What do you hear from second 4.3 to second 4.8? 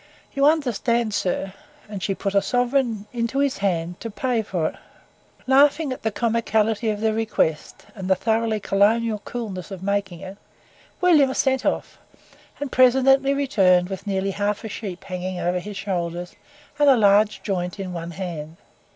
for it.